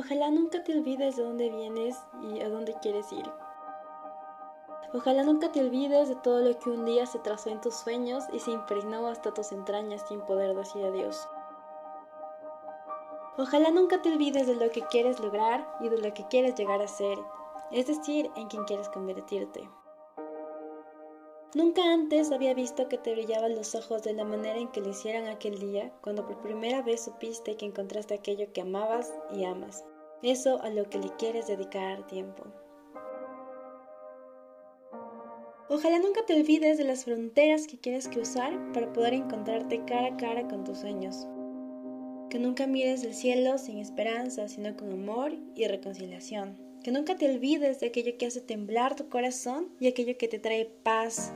[0.00, 3.30] Ojalá nunca te olvides de dónde vienes y a dónde quieres ir.
[4.94, 8.24] Ojalá nunca te olvides de todo lo que un día se trazó en tus sueños
[8.32, 11.28] y se impregnó hasta tus entrañas sin poder decir adiós.
[13.36, 16.80] Ojalá nunca te olvides de lo que quieres lograr y de lo que quieres llegar
[16.80, 17.18] a ser,
[17.70, 19.68] es decir, en quien quieres convertirte.
[21.52, 24.88] Nunca antes había visto que te brillaban los ojos de la manera en que lo
[24.88, 29.84] hicieron aquel día, cuando por primera vez supiste que encontraste aquello que amabas y amas,
[30.22, 32.44] eso a lo que le quieres dedicar tiempo.
[35.72, 40.16] Ojalá nunca te olvides de las fronteras que quieres cruzar para poder encontrarte cara a
[40.16, 41.28] cara con tus sueños.
[42.28, 46.58] Que nunca mires el cielo sin esperanza, sino con amor y reconciliación.
[46.82, 50.40] Que nunca te olvides de aquello que hace temblar tu corazón y aquello que te
[50.40, 51.32] trae paz.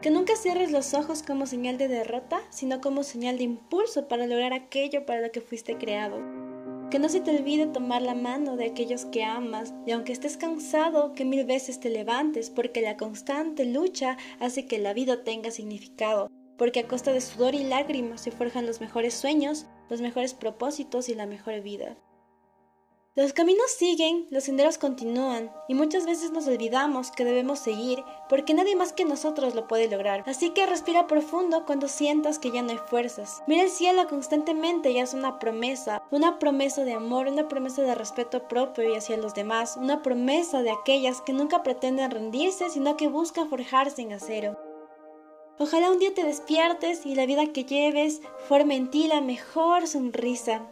[0.00, 4.28] Que nunca cierres los ojos como señal de derrota, sino como señal de impulso para
[4.28, 6.43] lograr aquello para lo que fuiste creado.
[6.94, 10.36] Que no se te olvide tomar la mano de aquellos que amas y aunque estés
[10.36, 15.50] cansado, que mil veces te levantes porque la constante lucha hace que la vida tenga
[15.50, 16.30] significado.
[16.56, 21.08] Porque a costa de sudor y lágrimas se forjan los mejores sueños, los mejores propósitos
[21.08, 21.96] y la mejor vida.
[23.16, 28.54] Los caminos siguen, los senderos continúan, y muchas veces nos olvidamos que debemos seguir, porque
[28.54, 30.24] nadie más que nosotros lo puede lograr.
[30.26, 33.44] Así que respira profundo cuando sientas que ya no hay fuerzas.
[33.46, 37.94] Mira el cielo constantemente y haz una promesa, una promesa de amor, una promesa de
[37.94, 42.96] respeto propio y hacia los demás, una promesa de aquellas que nunca pretenden rendirse, sino
[42.96, 44.58] que buscan forjarse en acero.
[45.60, 49.86] Ojalá un día te despiertes y la vida que lleves forme en ti la mejor
[49.86, 50.66] sonrisa,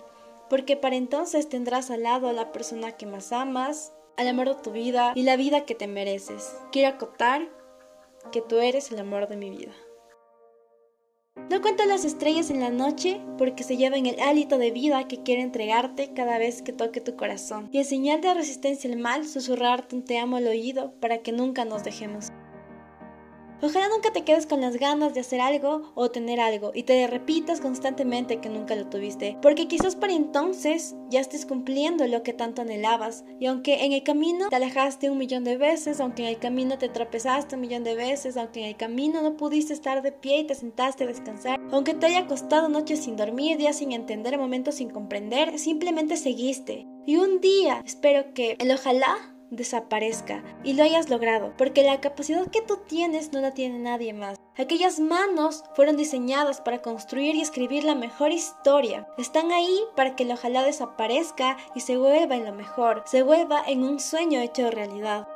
[0.52, 4.62] porque para entonces tendrás al lado a la persona que más amas, al amor de
[4.62, 6.54] tu vida y la vida que te mereces.
[6.70, 7.48] Quiero acotar
[8.32, 9.72] que tú eres el amor de mi vida.
[11.48, 15.22] No cuento las estrellas en la noche porque se llevan el hálito de vida que
[15.22, 17.70] quiere entregarte cada vez que toque tu corazón.
[17.72, 21.32] Y en señal de resistencia al mal, susurrarte un te amo al oído para que
[21.32, 22.26] nunca nos dejemos.
[23.64, 27.06] Ojalá nunca te quedes con las ganas de hacer algo o tener algo y te
[27.06, 32.32] repitas constantemente que nunca lo tuviste, porque quizás para entonces ya estés cumpliendo lo que
[32.32, 36.30] tanto anhelabas y aunque en el camino te alejaste un millón de veces, aunque en
[36.30, 40.02] el camino te tropezaste un millón de veces, aunque en el camino no pudiste estar
[40.02, 43.76] de pie y te sentaste a descansar, aunque te haya costado noches sin dormir, días
[43.76, 46.88] sin entender, momentos sin comprender, simplemente seguiste.
[47.06, 52.50] Y un día espero que el ojalá desaparezca y lo hayas logrado, porque la capacidad
[52.50, 54.38] que tú tienes no la tiene nadie más.
[54.56, 59.06] Aquellas manos fueron diseñadas para construir y escribir la mejor historia.
[59.18, 63.62] Están ahí para que el ojalá desaparezca y se vuelva en lo mejor, se vuelva
[63.66, 65.28] en un sueño hecho realidad.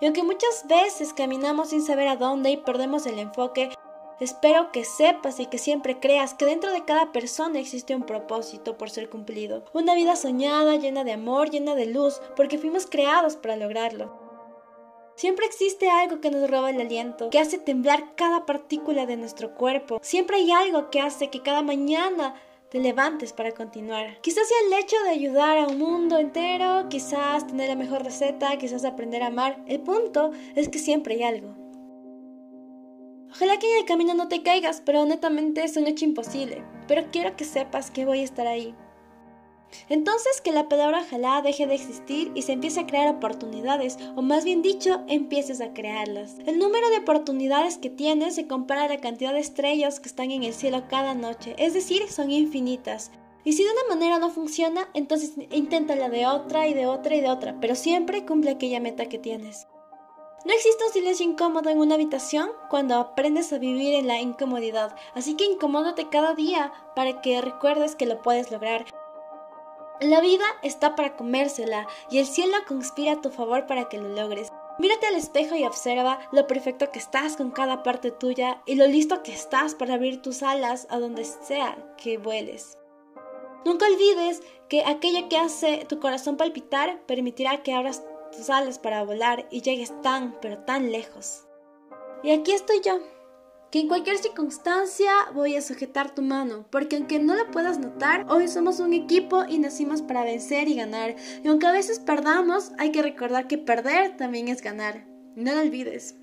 [0.00, 3.70] Y aunque muchas veces caminamos sin saber a dónde y perdemos el enfoque,
[4.18, 8.78] Espero que sepas y que siempre creas que dentro de cada persona existe un propósito
[8.78, 9.64] por ser cumplido.
[9.74, 14.18] Una vida soñada, llena de amor, llena de luz, porque fuimos creados para lograrlo.
[15.16, 19.54] Siempre existe algo que nos roba el aliento, que hace temblar cada partícula de nuestro
[19.54, 19.98] cuerpo.
[20.02, 22.34] Siempre hay algo que hace que cada mañana
[22.70, 24.18] te levantes para continuar.
[24.22, 28.56] Quizás sea el hecho de ayudar a un mundo entero, quizás tener la mejor receta,
[28.56, 29.58] quizás aprender a amar.
[29.66, 31.65] El punto es que siempre hay algo.
[33.36, 36.64] Ojalá que en el camino no te caigas, pero honestamente es un hecho imposible.
[36.88, 38.74] Pero quiero que sepas que voy a estar ahí.
[39.90, 44.22] Entonces que la palabra ojalá deje de existir y se empiece a crear oportunidades, o
[44.22, 46.36] más bien dicho, empieces a crearlas.
[46.46, 50.30] El número de oportunidades que tienes se compara a la cantidad de estrellas que están
[50.30, 53.10] en el cielo cada noche, es decir, son infinitas.
[53.44, 57.20] Y si de una manera no funciona, entonces inténtala de otra y de otra y
[57.20, 59.66] de otra, pero siempre cumple aquella meta que tienes.
[60.46, 64.94] No existe un silencio incómodo en una habitación cuando aprendes a vivir en la incomodidad,
[65.16, 68.86] así que incomódate cada día para que recuerdes que lo puedes lograr.
[70.00, 74.08] La vida está para comérsela y el cielo conspira a tu favor para que lo
[74.08, 74.52] logres.
[74.78, 78.86] Mírate al espejo y observa lo perfecto que estás con cada parte tuya y lo
[78.86, 82.78] listo que estás para abrir tus alas a donde sea que vueles.
[83.64, 88.04] Nunca olvides que aquello que hace tu corazón palpitar permitirá que abras
[88.36, 91.46] tus alas para volar y llegues tan, pero tan lejos.
[92.22, 93.00] Y aquí estoy yo,
[93.70, 98.26] que en cualquier circunstancia voy a sujetar tu mano, porque aunque no la puedas notar,
[98.28, 101.16] hoy somos un equipo y nacimos para vencer y ganar.
[101.42, 105.06] Y aunque a veces perdamos, hay que recordar que perder también es ganar.
[105.34, 106.16] No lo olvides.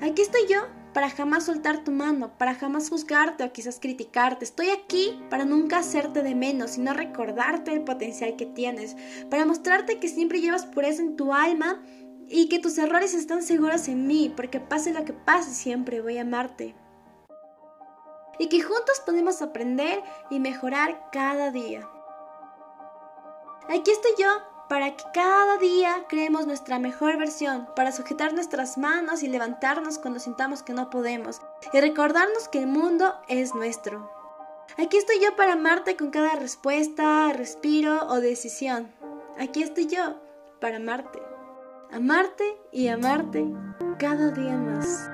[0.00, 4.44] Aquí estoy yo para jamás soltar tu mano, para jamás juzgarte o quizás criticarte.
[4.44, 8.96] Estoy aquí para nunca hacerte de menos, sino recordarte el potencial que tienes,
[9.30, 11.82] para mostrarte que siempre llevas pureza en tu alma
[12.28, 16.18] y que tus errores están seguros en mí, porque pase lo que pase, siempre voy
[16.18, 16.74] a amarte.
[18.38, 21.88] Y que juntos podemos aprender y mejorar cada día.
[23.68, 29.22] Aquí estoy yo para que cada día creemos nuestra mejor versión, para sujetar nuestras manos
[29.22, 31.42] y levantarnos cuando sintamos que no podemos,
[31.74, 34.10] y recordarnos que el mundo es nuestro.
[34.78, 38.90] Aquí estoy yo para amarte con cada respuesta, respiro o decisión.
[39.38, 40.14] Aquí estoy yo
[40.58, 41.20] para amarte.
[41.90, 43.44] Amarte y amarte
[43.98, 45.11] cada día más.